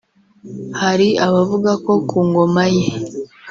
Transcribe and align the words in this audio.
Hari 0.81 1.07
abavuga 1.25 1.71
ko 1.85 1.93
ku 2.07 2.17
ngoma 2.27 2.63
ye 2.75 2.85